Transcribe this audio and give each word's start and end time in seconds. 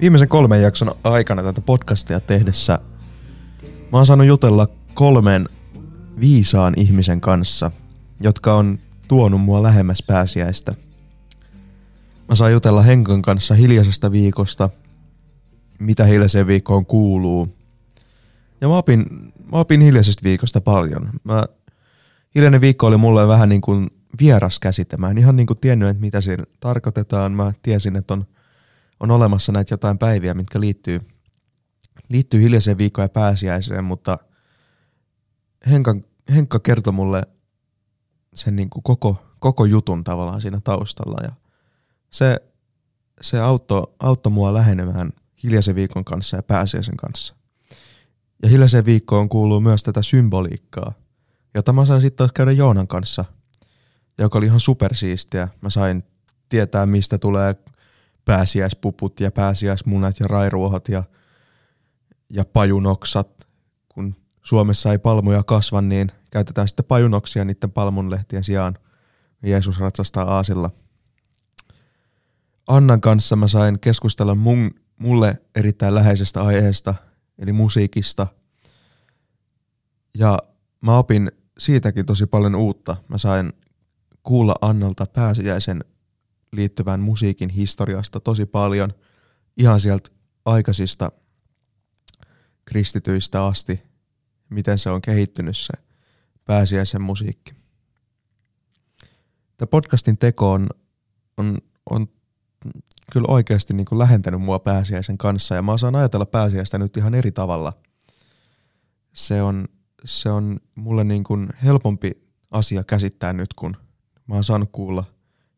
Viimeisen 0.00 0.28
kolmen 0.28 0.62
jakson 0.62 0.94
aikana 1.04 1.42
tätä 1.42 1.60
podcastia 1.60 2.20
tehdessä 2.20 2.78
mä 3.94 3.98
oon 3.98 4.06
saanut 4.06 4.26
jutella 4.26 4.68
kolmen 4.94 5.48
viisaan 6.20 6.74
ihmisen 6.76 7.20
kanssa, 7.20 7.70
jotka 8.20 8.54
on 8.54 8.78
tuonut 9.08 9.40
mua 9.40 9.62
lähemmäs 9.62 10.02
pääsiäistä. 10.06 10.74
Mä 12.28 12.34
saan 12.34 12.52
jutella 12.52 12.82
Henkan 12.82 13.22
kanssa 13.22 13.54
hiljaisesta 13.54 14.12
viikosta, 14.12 14.70
mitä 15.78 16.04
hiljaiseen 16.04 16.46
viikkoon 16.46 16.86
kuuluu. 16.86 17.56
Ja 18.60 18.68
mä 18.68 18.76
opin, 18.76 19.06
mä 19.52 19.58
opin 19.58 19.80
hiljaisesta 19.80 20.24
viikosta 20.24 20.60
paljon. 20.60 21.10
Mä, 21.24 21.44
hiljainen 22.34 22.60
viikko 22.60 22.86
oli 22.86 22.96
mulle 22.96 23.28
vähän 23.28 23.48
niin 23.48 23.60
kuin 23.60 23.90
vieras 24.20 24.58
käsite. 24.60 24.96
Mä 24.96 25.10
en 25.10 25.18
ihan 25.18 25.36
niin 25.36 25.46
kuin 25.46 25.58
tiennyt, 25.58 25.88
että 25.88 26.00
mitä 26.00 26.20
siinä 26.20 26.44
tarkoitetaan. 26.60 27.32
Mä 27.32 27.52
tiesin, 27.62 27.96
että 27.96 28.14
on, 28.14 28.26
on 29.00 29.10
olemassa 29.10 29.52
näitä 29.52 29.72
jotain 29.72 29.98
päiviä, 29.98 30.34
mitkä 30.34 30.60
liittyy, 30.60 31.00
liittyy 32.08 32.42
hiljaiseen 32.42 32.78
viikkoon 32.78 33.04
ja 33.04 33.08
pääsiäiseen, 33.08 33.84
mutta 33.84 34.18
Henka, 35.70 35.96
Henkka 36.34 36.60
kertoi 36.60 36.92
mulle 36.92 37.22
sen 38.34 38.56
niin 38.56 38.70
kuin 38.70 38.82
koko, 38.82 39.16
koko 39.38 39.64
jutun 39.64 40.04
tavallaan 40.04 40.40
siinä 40.40 40.60
taustalla 40.64 41.18
ja 41.22 41.32
se, 42.10 42.36
se 43.20 43.40
auttoi, 43.40 43.94
auttoi 43.98 44.32
mua 44.32 44.54
lähenemään 44.54 45.12
hiljaisen 45.42 45.74
viikon 45.74 46.04
kanssa 46.04 46.36
ja 46.36 46.42
pääsiäisen 46.42 46.96
kanssa. 46.96 47.34
Ja 48.42 48.48
hiljaiseen 48.48 48.84
viikkoon 48.84 49.28
kuuluu 49.28 49.60
myös 49.60 49.82
tätä 49.82 50.02
symboliikkaa, 50.02 50.92
jota 51.54 51.72
mä 51.72 51.84
sain 51.84 52.00
sitten 52.00 52.16
taas 52.16 52.32
käydä 52.32 52.52
Joonan 52.52 52.86
kanssa, 52.86 53.24
joka 54.18 54.38
oli 54.38 54.46
ihan 54.46 54.60
supersiistiä. 54.60 55.48
Mä 55.60 55.70
sain 55.70 56.04
tietää, 56.48 56.86
mistä 56.86 57.18
tulee 57.18 57.54
pääsiäispuput 58.24 59.20
ja 59.20 59.30
pääsiäismunat 59.30 60.20
ja 60.20 60.26
rairuohot 60.26 60.88
ja, 60.88 61.02
ja 62.30 62.44
pajunoksat. 62.44 63.48
Kun 63.88 64.16
Suomessa 64.42 64.92
ei 64.92 64.98
palmuja 64.98 65.42
kasva, 65.42 65.82
niin 65.82 66.12
käytetään 66.30 66.68
sitten 66.68 66.84
pajunoksia 66.84 67.44
niiden 67.44 67.72
palmunlehtien 67.72 68.44
sijaan. 68.44 68.78
Jeesus 69.42 69.80
ratsastaa 69.80 70.24
aasilla. 70.24 70.70
Annan 72.68 73.00
kanssa 73.00 73.36
mä 73.36 73.48
sain 73.48 73.80
keskustella 73.80 74.34
mun, 74.34 74.70
mulle 74.98 75.42
erittäin 75.54 75.94
läheisestä 75.94 76.42
aiheesta, 76.42 76.94
eli 77.38 77.52
musiikista. 77.52 78.26
Ja 80.18 80.38
mä 80.80 80.98
opin 80.98 81.32
siitäkin 81.58 82.06
tosi 82.06 82.26
paljon 82.26 82.54
uutta. 82.54 82.96
Mä 83.08 83.18
sain 83.18 83.52
kuulla 84.22 84.54
Annalta 84.60 85.06
pääsiäisen 85.06 85.84
liittyvän 86.56 87.00
musiikin 87.00 87.50
historiasta 87.50 88.20
tosi 88.20 88.46
paljon, 88.46 88.94
ihan 89.56 89.80
sieltä 89.80 90.10
aikaisista 90.44 91.12
kristityistä 92.64 93.44
asti, 93.44 93.82
miten 94.48 94.78
se 94.78 94.90
on 94.90 95.02
kehittynyt 95.02 95.56
se 95.56 95.72
pääsiäisen 96.44 97.02
musiikki. 97.02 97.54
Tämä 99.56 99.66
podcastin 99.66 100.18
teko 100.18 100.52
on, 100.52 100.68
on, 101.36 101.58
on 101.90 102.08
kyllä 103.12 103.26
oikeasti 103.28 103.74
niin 103.74 103.86
kuin 103.86 103.98
lähentänyt 103.98 104.40
mua 104.40 104.58
pääsiäisen 104.58 105.18
kanssa 105.18 105.54
ja 105.54 105.62
mä 105.62 105.72
osaan 105.72 105.96
ajatella 105.96 106.26
pääsiäistä 106.26 106.78
nyt 106.78 106.96
ihan 106.96 107.14
eri 107.14 107.32
tavalla. 107.32 107.72
Se 109.12 109.42
on, 109.42 109.68
se 110.04 110.30
on 110.30 110.60
mulle 110.74 111.04
niin 111.04 111.24
kuin 111.24 111.48
helpompi 111.64 112.10
asia 112.50 112.84
käsittää 112.84 113.32
nyt, 113.32 113.54
kun 113.54 113.76
mä 114.26 114.34
oon 114.34 114.44
saanut 114.44 114.68
kuulla 114.72 115.13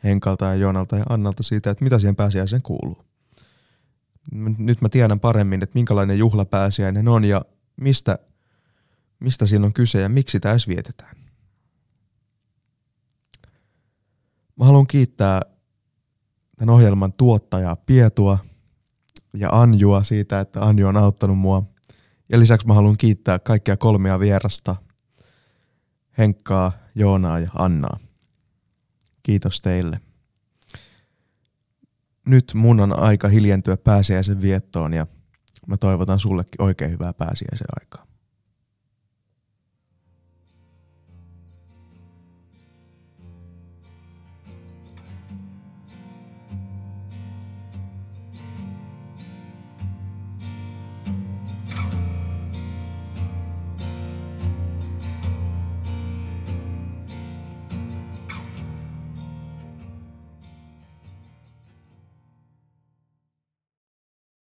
Henkalta 0.07 0.45
ja 0.45 0.55
Joonalta 0.55 0.97
ja 0.97 1.05
Annalta 1.09 1.43
siitä, 1.43 1.71
että 1.71 1.85
mitä 1.85 1.99
siihen 1.99 2.17
pääsiäiseen 2.17 2.63
kuuluu. 2.63 3.05
Nyt 4.59 4.81
mä 4.81 4.89
tiedän 4.89 5.21
paremmin, 5.21 5.63
että 5.63 5.75
minkälainen 5.75 6.19
juhla 6.19 6.45
pääsiäinen 6.45 7.09
on 7.09 7.25
ja 7.25 7.45
mistä, 7.77 8.19
mistä 9.21 9.47
siinä 9.47 9.67
on 9.67 9.73
kyse 9.73 10.01
ja 10.01 10.09
miksi 10.09 10.33
sitä 10.33 10.51
edes 10.51 10.69
vietetään. 10.69 11.17
Mä 14.57 14.65
haluan 14.65 14.87
kiittää 14.87 15.41
tämän 16.57 16.75
ohjelman 16.75 17.13
tuottajaa 17.13 17.77
Pietua 17.77 18.39
ja 19.35 19.49
Anjua 19.53 20.03
siitä, 20.03 20.41
että 20.41 20.63
Anju 20.63 20.87
on 20.87 20.97
auttanut 20.97 21.39
mua. 21.39 21.63
Ja 22.29 22.39
lisäksi 22.39 22.67
mä 22.67 22.75
haluan 22.75 22.97
kiittää 22.97 23.39
kaikkia 23.39 23.77
kolmea 23.77 24.21
vierasta, 24.21 24.77
Henkkaa, 26.19 26.73
Joonaa 26.95 27.39
ja 27.39 27.51
Annaa. 27.55 27.99
Kiitos 29.27 29.61
teille. 29.61 30.01
Nyt 32.27 32.53
mun 32.55 32.81
on 32.81 32.99
aika 32.99 33.29
hiljentyä 33.29 33.77
pääsiäisen 33.77 34.43
viettoon 34.43 34.95
ja 34.95 35.07
mä 35.67 35.77
toivotan 35.77 36.19
sullekin 36.19 36.63
oikein 36.63 36.91
hyvää 36.91 37.13
pääsiäisen 37.13 37.67
aikaa. 37.81 38.06